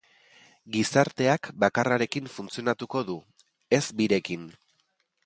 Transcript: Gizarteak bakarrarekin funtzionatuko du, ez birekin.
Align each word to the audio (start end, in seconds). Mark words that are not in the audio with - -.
Gizarteak 0.77 1.49
bakarrarekin 1.63 2.31
funtzionatuko 2.37 3.05
du, 3.11 3.19
ez 3.79 3.83
birekin. 4.01 4.49